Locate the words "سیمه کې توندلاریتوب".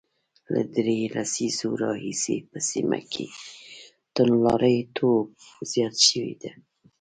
2.69-5.25